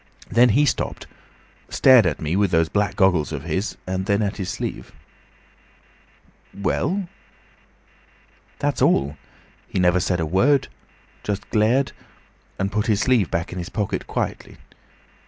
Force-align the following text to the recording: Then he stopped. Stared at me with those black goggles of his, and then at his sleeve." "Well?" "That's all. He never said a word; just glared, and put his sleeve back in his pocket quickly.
Then 0.31 0.49
he 0.49 0.65
stopped. 0.65 1.05
Stared 1.69 2.07
at 2.07 2.19
me 2.19 2.35
with 2.35 2.49
those 2.49 2.69
black 2.69 2.95
goggles 2.95 3.31
of 3.31 3.43
his, 3.43 3.77
and 3.85 4.07
then 4.07 4.23
at 4.23 4.37
his 4.37 4.49
sleeve." 4.49 4.91
"Well?" 6.55 7.07
"That's 8.57 8.81
all. 8.81 9.15
He 9.67 9.77
never 9.79 9.99
said 9.99 10.19
a 10.19 10.25
word; 10.25 10.69
just 11.21 11.47
glared, 11.51 11.91
and 12.57 12.71
put 12.71 12.87
his 12.87 13.01
sleeve 13.01 13.29
back 13.29 13.51
in 13.53 13.59
his 13.59 13.69
pocket 13.69 14.07
quickly. 14.07 14.57